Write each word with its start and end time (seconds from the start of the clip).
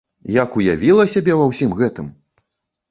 Як 0.35 0.57
уявіла 0.61 1.05
сябе 1.13 1.39
ва 1.41 1.45
ўсім 1.51 1.77
гэтым! 1.85 2.13